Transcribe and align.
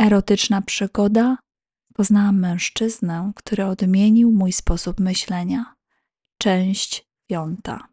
Erotyczna 0.00 0.62
przygoda. 0.62 1.38
Poznałam 1.94 2.38
mężczyznę, 2.38 3.32
który 3.36 3.64
odmienił 3.64 4.32
mój 4.32 4.52
sposób 4.52 5.00
myślenia. 5.00 5.74
Część 6.38 7.06
piąta. 7.26 7.88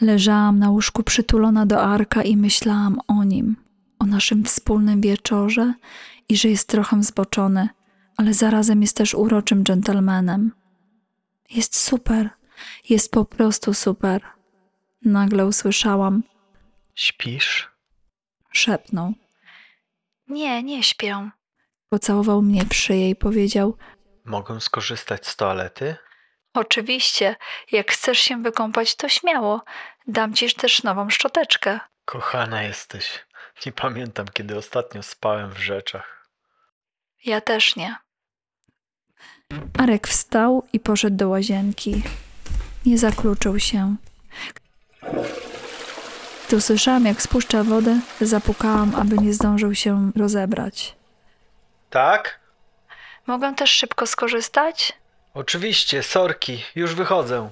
Leżałam 0.00 0.58
na 0.58 0.70
łóżku 0.70 1.02
przytulona 1.02 1.66
do 1.66 1.82
Arka 1.82 2.22
i 2.22 2.36
myślałam 2.36 3.00
o 3.08 3.24
nim, 3.24 3.56
o 3.98 4.06
naszym 4.06 4.44
wspólnym 4.44 5.00
wieczorze 5.00 5.74
i 6.28 6.36
że 6.36 6.48
jest 6.48 6.68
trochę 6.68 7.02
zboczony, 7.02 7.68
ale 8.16 8.34
zarazem 8.34 8.82
jest 8.82 8.96
też 8.96 9.14
uroczym 9.14 9.64
dżentelmenem. 9.64 10.52
Jest 11.50 11.76
super, 11.76 12.30
jest 12.88 13.12
po 13.12 13.24
prostu 13.24 13.74
super. 13.74 14.22
Nagle 15.04 15.46
usłyszałam, 15.46 16.22
Śpisz? 16.94 17.70
szepnął. 18.52 19.12
Nie, 20.32 20.62
nie 20.62 20.82
śpię. 20.82 21.30
Pocałował 21.88 22.42
mnie 22.42 22.64
w 22.64 22.74
szyję 22.74 23.10
i 23.10 23.16
powiedział: 23.16 23.76
Mogę 24.24 24.60
skorzystać 24.60 25.26
z 25.26 25.36
toalety? 25.36 25.96
Oczywiście, 26.54 27.36
jak 27.72 27.90
chcesz 27.90 28.18
się 28.18 28.42
wykąpać, 28.42 28.96
to 28.96 29.08
śmiało. 29.08 29.62
Dam 30.06 30.34
ci 30.34 30.54
też 30.54 30.82
nową 30.82 31.10
szczoteczkę. 31.10 31.80
Kochana 32.04 32.62
jesteś. 32.62 33.24
Nie 33.66 33.72
pamiętam, 33.72 34.26
kiedy 34.32 34.56
ostatnio 34.56 35.02
spałem 35.02 35.50
w 35.50 35.58
rzeczach. 35.58 36.28
Ja 37.24 37.40
też 37.40 37.76
nie. 37.76 37.96
Arek 39.78 40.08
wstał 40.08 40.68
i 40.72 40.80
poszedł 40.80 41.16
do 41.16 41.28
łazienki. 41.28 42.02
Nie 42.86 42.98
zakluczył 42.98 43.58
się. 43.58 43.96
Gdy 46.52 46.56
usłyszałam, 46.58 47.04
jak 47.04 47.22
spuszcza 47.22 47.64
wodę, 47.64 48.00
zapukałam, 48.20 48.94
aby 48.94 49.18
nie 49.18 49.34
zdążył 49.34 49.74
się 49.74 50.10
rozebrać. 50.16 50.94
Tak? 51.90 52.40
Mogę 53.26 53.54
też 53.54 53.70
szybko 53.70 54.06
skorzystać? 54.06 54.92
Oczywiście, 55.34 56.02
sorki, 56.02 56.64
już 56.74 56.94
wychodzę. 56.94 57.50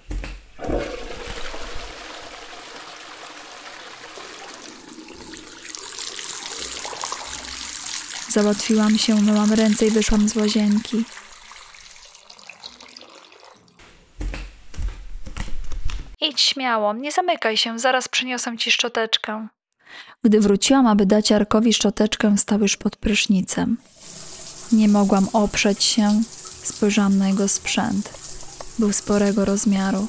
Załatwiłam 8.28 8.98
się, 8.98 9.14
myłam 9.14 9.52
ręce 9.52 9.86
i 9.86 9.90
wyszłam 9.90 10.28
z 10.28 10.36
łazienki. 10.36 11.04
Śmiało, 16.50 16.94
nie 16.94 17.12
zamykaj 17.12 17.56
się, 17.56 17.78
zaraz 17.78 18.08
przyniosę 18.08 18.58
ci 18.58 18.70
szczoteczkę. 18.70 19.48
Gdy 20.24 20.40
wróciłam, 20.40 20.86
aby 20.86 21.06
dać 21.06 21.32
Arkowi 21.32 21.72
szczoteczkę, 21.72 22.38
stał 22.38 22.60
już 22.60 22.76
pod 22.76 22.96
prysznicem. 22.96 23.76
Nie 24.72 24.88
mogłam 24.88 25.28
oprzeć 25.32 25.84
się, 25.84 26.22
spojrzałam 26.62 27.18
na 27.18 27.28
jego 27.28 27.48
sprzęt. 27.48 28.10
Był 28.78 28.92
sporego 28.92 29.44
rozmiaru. 29.44 30.06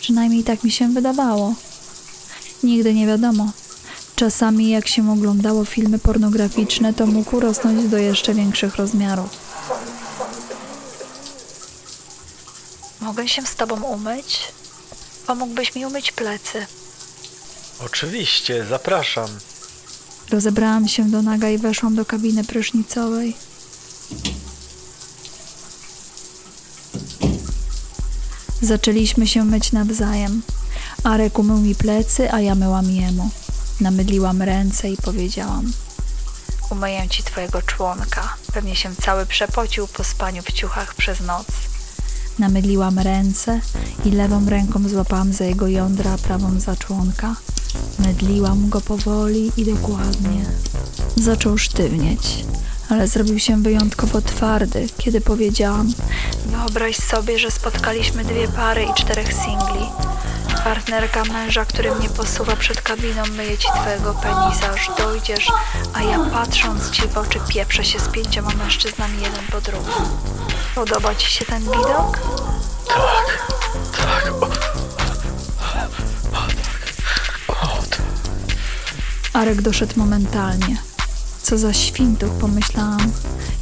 Przynajmniej 0.00 0.44
tak 0.44 0.64
mi 0.64 0.70
się 0.70 0.88
wydawało. 0.88 1.54
Nigdy 2.62 2.94
nie 2.94 3.06
wiadomo. 3.06 3.52
Czasami, 4.16 4.70
jak 4.70 4.88
się 4.88 5.12
oglądało 5.12 5.64
filmy 5.64 5.98
pornograficzne, 5.98 6.94
to 6.94 7.06
mógł 7.06 7.40
rosnąć 7.40 7.88
do 7.88 7.98
jeszcze 7.98 8.34
większych 8.34 8.76
rozmiarów. 8.76 9.30
Mogę 13.00 13.28
się 13.28 13.42
z 13.42 13.56
tobą 13.56 13.82
umyć? 13.82 14.52
Pomógłbyś 15.30 15.74
mi 15.74 15.86
umyć 15.86 16.12
plecy. 16.12 16.66
Oczywiście, 17.84 18.64
zapraszam. 18.64 19.28
Rozebrałam 20.30 20.88
się 20.88 21.10
do 21.10 21.22
naga 21.22 21.48
i 21.48 21.58
weszłam 21.58 21.94
do 21.94 22.04
kabiny 22.04 22.44
prysznicowej. 22.44 23.36
Zaczęliśmy 28.62 29.26
się 29.26 29.44
myć 29.44 29.72
nawzajem. 29.72 30.42
Arek 31.04 31.38
umył 31.38 31.56
mi 31.56 31.74
plecy, 31.74 32.32
a 32.32 32.40
ja 32.40 32.54
myłam 32.54 32.90
jemu. 32.90 33.30
Namydliłam 33.80 34.42
ręce 34.42 34.90
i 34.90 34.96
powiedziałam: 34.96 35.72
Umyję 36.70 37.08
ci 37.08 37.22
twojego 37.22 37.62
członka. 37.62 38.36
Pewnie 38.52 38.76
się 38.76 38.96
cały 38.96 39.26
przepocił 39.26 39.88
po 39.88 40.04
spaniu 40.04 40.42
w 40.42 40.52
ciuchach 40.52 40.94
przez 40.94 41.20
noc. 41.20 41.69
Namydliłam 42.40 42.98
ręce 42.98 43.60
i 44.04 44.10
lewą 44.10 44.46
ręką 44.48 44.88
złapałam 44.88 45.32
za 45.32 45.44
jego 45.44 45.66
jądra, 45.68 46.18
prawą 46.18 46.60
za 46.60 46.76
członka. 46.76 47.36
Mydliłam 47.98 48.68
go 48.68 48.80
powoli 48.80 49.52
i 49.56 49.64
dokładnie. 49.64 50.44
Zaczął 51.16 51.58
sztywnieć, 51.58 52.44
ale 52.88 53.08
zrobił 53.08 53.38
się 53.38 53.62
wyjątkowo 53.62 54.20
twardy, 54.20 54.86
kiedy 54.98 55.20
powiedziałam: 55.20 55.92
Wyobraź 56.46 56.96
sobie, 56.96 57.38
że 57.38 57.50
spotkaliśmy 57.50 58.24
dwie 58.24 58.48
pary 58.48 58.84
i 58.84 58.94
czterech 58.94 59.32
singli. 59.32 59.86
Partnerka 60.64 61.24
męża, 61.24 61.64
który 61.64 61.94
mnie 61.94 62.08
posuwa 62.08 62.56
przed 62.56 62.82
kabiną, 62.82 63.22
myje 63.36 63.58
ci 63.58 63.68
twojego 63.80 64.14
penisa, 64.14 64.70
aż 64.70 64.90
dojdziesz, 64.98 65.46
a 65.94 66.02
ja 66.02 66.18
patrząc 66.18 66.90
ci 66.90 67.02
w 67.02 67.18
oczy 67.18 67.38
pieprzę 67.48 67.84
się 67.84 68.00
z 68.00 68.08
pięcioma 68.08 68.50
mężczyznami 68.58 69.14
jeden 69.22 69.46
po 69.52 69.60
drugim. 69.60 70.39
Podoba 70.74 71.14
ci 71.14 71.30
się 71.30 71.44
ten 71.44 71.62
widok? 71.62 72.18
Tak, 72.88 73.48
tak. 73.96 74.32
O, 74.32 74.46
o, 77.52 77.62
o 77.62 77.82
tak. 77.90 78.00
Arek 79.32 79.62
doszedł 79.62 79.92
momentalnie. 79.96 80.76
Co 81.42 81.58
za 81.58 81.72
świntuch, 81.72 82.30
pomyślałam. 82.40 83.12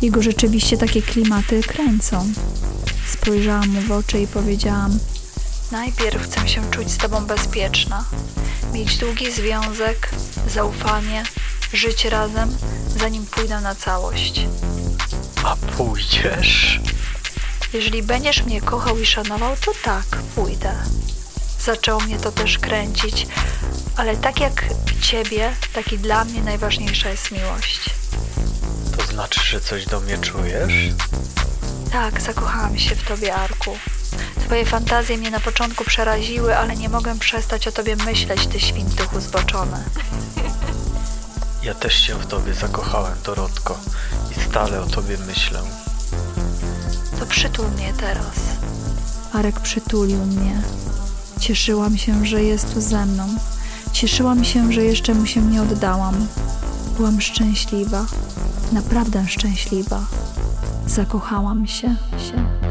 Jego 0.03 0.23
rzeczywiście 0.23 0.79
takie 0.79 1.03
klimaty 1.03 1.61
kręcą. 1.63 2.33
Spojrzałam 3.13 3.69
mu 3.69 3.81
w 3.81 3.93
oczy 3.93 4.21
i 4.21 4.27
powiedziałam: 4.27 4.99
Najpierw 5.73 6.23
chcę 6.23 6.49
się 6.49 6.71
czuć 6.71 6.91
z 6.91 6.97
tobą 6.97 7.27
bezpieczna, 7.27 8.05
mieć 8.73 8.97
długi 8.97 9.33
związek, 9.33 10.11
zaufanie, 10.55 11.25
żyć 11.73 12.05
razem, 12.05 12.57
zanim 12.97 13.27
pójdę 13.27 13.61
na 13.61 13.75
całość. 13.75 14.41
A 15.45 15.57
pójdziesz? 15.57 16.81
Jeżeli 17.73 18.03
będziesz 18.03 18.43
mnie 18.43 18.61
kochał 18.61 18.99
i 18.99 19.07
szanował, 19.07 19.57
to 19.65 19.73
tak, 19.85 20.05
pójdę. 20.35 20.75
Zaczęło 21.61 22.01
mnie 22.01 22.19
to 22.19 22.33
też 22.33 22.59
kręcić, 22.59 23.27
ale 23.97 24.17
tak 24.17 24.41
jak 24.41 24.65
ciebie, 25.01 25.57
tak 25.73 25.93
i 25.93 25.99
dla 25.99 26.25
mnie 26.25 26.43
najważniejsza 26.43 27.09
jest 27.09 27.31
miłość. 27.31 27.91
To 28.97 29.07
znaczy, 29.07 29.41
że 29.45 29.61
coś 29.61 29.87
do 29.87 30.01
mnie 30.01 30.19
czujesz? 30.19 30.73
Tak, 31.93 32.21
zakochałam 32.21 32.79
się 32.79 32.97
w 32.97 33.09
tobie, 33.09 33.35
Arku. 33.35 33.79
Twoje 34.41 34.65
fantazje 34.67 35.19
mnie 35.19 35.31
na 35.31 35.41
początku 35.41 35.85
przeraziły, 35.85 36.57
ale 36.57 36.77
nie 36.77 36.89
mogę 36.89 37.19
przestać 37.19 37.69
o 37.69 37.73
tobie 37.73 37.97
myśleć, 37.97 38.47
ty 38.47 38.61
świntuchu 38.61 39.21
zboczony. 39.21 39.85
Ja 41.63 41.75
też 41.75 41.95
się 41.95 42.15
w 42.15 42.27
tobie 42.27 42.55
zakochałem, 42.55 43.15
Dorotko. 43.25 43.79
I 44.37 44.51
stale 44.51 44.81
o 44.81 44.87
tobie 44.87 45.19
myślę. 45.27 45.63
To 47.19 47.27
przytul 47.27 47.71
mnie 47.71 47.93
teraz. 47.93 48.37
Arek 49.33 49.61
przytulił 49.61 50.19
mnie. 50.27 50.63
Cieszyłam 51.41 51.97
się, 51.99 52.27
że 52.27 52.43
jest 52.43 52.75
tu 52.75 52.81
ze 52.81 53.07
mną. 53.07 53.29
Cieszyłam 53.93 54.45
się, 54.45 54.73
że 54.73 54.85
jeszcze 54.85 55.15
mu 55.15 55.27
się 55.27 55.43
nie 55.43 55.63
oddałam. 55.63 56.27
Byłam 56.97 57.21
szczęśliwa. 57.21 58.07
Naprawdę 58.73 59.29
szczęśliwa. 59.29 60.01
Zakochałam 60.87 61.67
się. 61.67 61.89
się. 62.19 62.68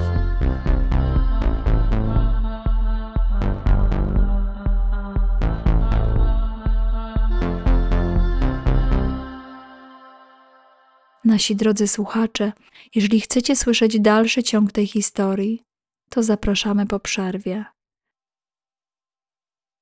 Nasi 11.28 11.56
drodzy 11.56 11.88
słuchacze, 11.88 12.52
jeżeli 12.96 13.22
chcecie 13.22 13.56
słyszeć 13.56 14.00
dalszy 14.00 14.44
ciąg 14.44 14.72
tej 14.72 14.88
historii, 14.88 15.62
to 16.10 16.24
zapraszamy 16.24 16.86
po 16.86 17.00
przerwie. 17.00 17.66